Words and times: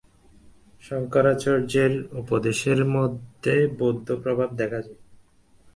শঙ্করাচার্যের 0.83 1.93
উপদেশের 2.13 2.79
মধ্যে 2.85 3.55
বৌদ্ধ 3.79 4.07
প্রভাব 4.23 4.49
দেখা 4.55 4.79
যায়। 4.81 4.99